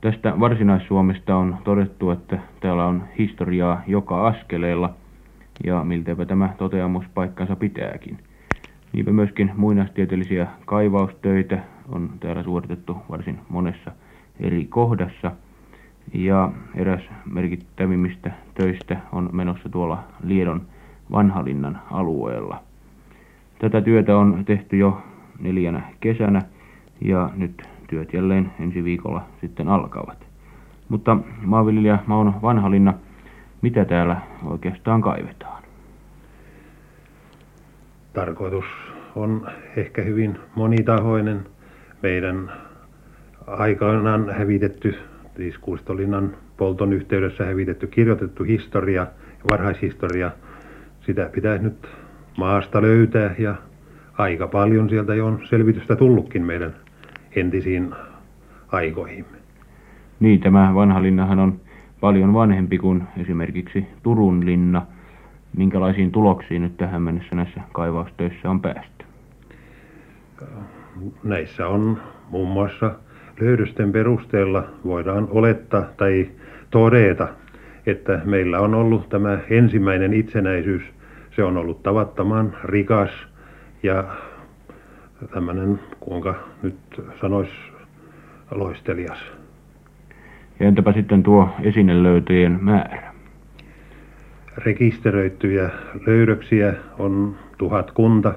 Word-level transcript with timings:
Tästä 0.00 0.40
Varsinais-Suomesta 0.40 1.36
on 1.36 1.56
todettu, 1.64 2.10
että 2.10 2.38
täällä 2.60 2.86
on 2.86 3.04
historiaa 3.18 3.82
joka 3.86 4.26
askeleella, 4.26 4.94
ja 5.64 5.84
miltäpä 5.84 6.24
tämä 6.24 6.54
toteamus 6.58 7.04
paikkansa 7.14 7.56
pitääkin. 7.56 8.18
Niinpä 8.92 9.12
myöskin 9.12 9.52
muinaistieteellisiä 9.56 10.46
kaivaustöitä 10.66 11.58
on 11.88 12.10
täällä 12.20 12.42
suoritettu 12.42 12.96
varsin 13.10 13.38
monessa 13.48 13.92
eri 14.40 14.64
kohdassa, 14.64 15.32
ja 16.14 16.52
eräs 16.74 17.02
merkittävimmistä 17.32 18.30
töistä 18.54 18.96
on 19.12 19.30
menossa 19.32 19.68
tuolla 19.68 20.04
Liedon 20.24 20.62
Vanhalinnan 21.12 21.80
alueella. 21.90 22.62
Tätä 23.58 23.80
työtä 23.80 24.16
on 24.16 24.44
tehty 24.44 24.76
jo 24.76 25.02
neljänä 25.40 25.82
kesänä, 26.00 26.42
ja 27.00 27.30
nyt 27.36 27.62
työt 27.90 28.12
jälleen 28.12 28.52
ensi 28.60 28.84
viikolla 28.84 29.22
sitten 29.40 29.68
alkavat. 29.68 30.26
Mutta 30.88 31.16
maanviljelijä 31.44 31.98
Mauno 32.06 32.34
Vanhalinna, 32.42 32.94
mitä 33.62 33.84
täällä 33.84 34.16
oikeastaan 34.44 35.02
kaivetaan? 35.02 35.62
Tarkoitus 38.12 38.64
on 39.16 39.46
ehkä 39.76 40.02
hyvin 40.02 40.38
monitahoinen. 40.54 41.46
Meidän 42.02 42.52
aikanaan 43.46 44.30
hävitetty, 44.30 44.94
siis 45.36 45.58
Kuistolinnan 45.58 46.36
polton 46.56 46.92
yhteydessä 46.92 47.44
hävitetty 47.44 47.86
kirjoitettu 47.86 48.44
historia 48.44 49.06
varhaishistoria, 49.50 50.30
sitä 51.00 51.30
pitäisi 51.32 51.64
nyt 51.64 51.88
maasta 52.38 52.82
löytää 52.82 53.34
ja 53.38 53.54
aika 54.18 54.46
paljon 54.46 54.88
sieltä 54.88 55.14
jo 55.14 55.26
on 55.26 55.40
selvitystä 55.44 55.96
tullutkin 55.96 56.46
meidän 56.46 56.74
entisiin 57.36 57.94
aikoihimme. 58.72 59.36
Niin, 60.20 60.40
tämä 60.40 60.74
vanha 60.74 61.02
linnahan 61.02 61.38
on 61.38 61.60
paljon 62.00 62.34
vanhempi 62.34 62.78
kuin 62.78 63.02
esimerkiksi 63.16 63.86
Turun 64.02 64.46
linna. 64.46 64.86
Minkälaisiin 65.56 66.12
tuloksiin 66.12 66.62
nyt 66.62 66.76
tähän 66.76 67.02
mennessä 67.02 67.36
näissä 67.36 67.60
kaivaustöissä 67.72 68.50
on 68.50 68.60
päästy? 68.60 69.04
Näissä 71.24 71.68
on 71.68 72.00
muun 72.30 72.48
muassa 72.48 72.94
löydösten 73.40 73.92
perusteella 73.92 74.64
voidaan 74.84 75.28
olettaa 75.30 75.82
tai 75.96 76.30
todeta, 76.70 77.28
että 77.86 78.20
meillä 78.24 78.60
on 78.60 78.74
ollut 78.74 79.08
tämä 79.08 79.38
ensimmäinen 79.50 80.12
itsenäisyys. 80.12 80.82
Se 81.36 81.44
on 81.44 81.56
ollut 81.56 81.82
tavattoman 81.82 82.56
rikas 82.64 83.10
ja 83.82 84.04
tämmöinen, 85.26 85.80
kuinka 86.00 86.34
nyt 86.62 86.76
sanois, 87.20 87.48
loistelias. 88.50 89.18
Ja 90.60 90.66
entäpä 90.66 90.92
sitten 90.92 91.22
tuo 91.22 91.48
esinelöytöjen 91.62 92.58
määrä? 92.60 93.12
Rekisteröityjä 94.56 95.70
löydöksiä 96.06 96.74
on 96.98 97.36
tuhat 97.58 97.90
kunta, 97.90 98.34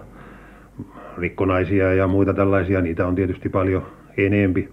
rikkonaisia 1.17 1.93
ja 1.93 2.07
muita 2.07 2.33
tällaisia, 2.33 2.81
niitä 2.81 3.07
on 3.07 3.15
tietysti 3.15 3.49
paljon 3.49 3.85
enempi. 4.17 4.69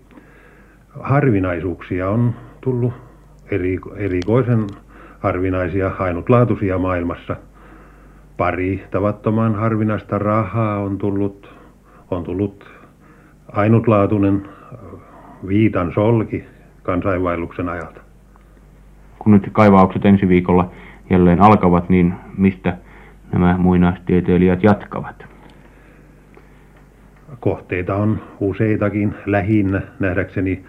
Harvinaisuuksia 1.00 2.08
on 2.10 2.34
tullut 2.60 2.92
eri, 3.50 3.78
erikoisen 3.96 4.66
harvinaisia, 5.20 5.90
ainutlaatuisia 5.98 6.78
maailmassa. 6.78 7.36
Pari 8.36 8.84
tavattoman 8.90 9.54
harvinaista 9.54 10.18
rahaa 10.18 10.78
on 10.78 10.98
tullut 10.98 11.59
on 12.10 12.24
tullut 12.24 12.70
ainutlaatuinen 13.52 14.48
viitan 15.48 15.92
solki 15.94 16.44
kansainvaelluksen 16.82 17.68
ajalta. 17.68 18.00
Kun 19.18 19.32
nyt 19.32 19.48
kaivaukset 19.52 20.04
ensi 20.04 20.28
viikolla 20.28 20.70
jälleen 21.10 21.42
alkavat, 21.42 21.88
niin 21.88 22.14
mistä 22.38 22.76
nämä 23.32 23.56
muinaistieteilijät 23.58 24.62
jatkavat? 24.62 25.24
Kohteita 27.40 27.96
on 27.96 28.22
useitakin. 28.40 29.14
Lähinnä 29.26 29.82
nähdäkseni 29.98 30.64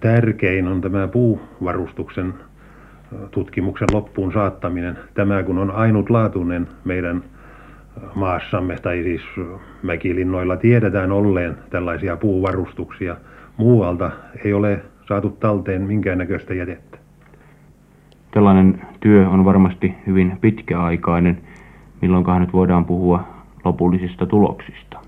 tärkein 0.00 0.68
on 0.68 0.80
tämä 0.80 1.08
puuvarustuksen 1.08 2.34
tutkimuksen 3.30 3.88
loppuun 3.92 4.32
saattaminen. 4.32 4.98
Tämä 5.14 5.42
kun 5.42 5.58
on 5.58 5.70
ainutlaatuinen 5.70 6.68
meidän 6.84 7.22
maassamme, 8.14 8.76
tai 8.82 9.02
siis 9.02 9.22
mäkilinnoilla 9.82 10.56
tiedetään 10.56 11.12
olleen 11.12 11.56
tällaisia 11.70 12.16
puuvarustuksia. 12.16 13.16
Muualta 13.56 14.10
ei 14.44 14.52
ole 14.52 14.82
saatu 15.08 15.30
talteen 15.30 15.82
minkäännäköistä 15.82 16.54
jätettä. 16.54 16.98
Tällainen 18.30 18.82
työ 19.00 19.28
on 19.28 19.44
varmasti 19.44 19.94
hyvin 20.06 20.38
pitkäaikainen. 20.40 21.38
Milloinkaan 22.02 22.40
nyt 22.40 22.52
voidaan 22.52 22.84
puhua 22.84 23.28
lopullisista 23.64 24.26
tuloksista? 24.26 24.98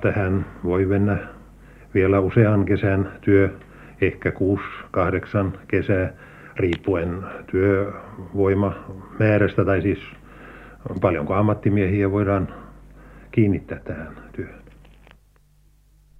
Tähän 0.00 0.46
voi 0.64 0.86
mennä 0.86 1.18
vielä 1.94 2.20
usean 2.20 2.64
kesän 2.64 3.12
työ, 3.20 3.54
ehkä 4.00 4.30
6-8 4.30 4.34
kesää, 5.68 6.10
riippuen 6.56 7.18
työvoimamäärästä 7.46 9.64
tai 9.64 9.82
siis 9.82 9.98
paljonko 11.00 11.34
ammattimiehiä 11.34 12.10
voidaan 12.10 12.48
kiinnittää 13.30 13.78
tähän 13.78 14.16
työhön. 14.32 14.61